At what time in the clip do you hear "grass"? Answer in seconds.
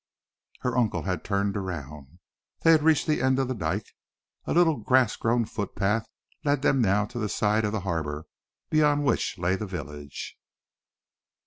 4.77-5.15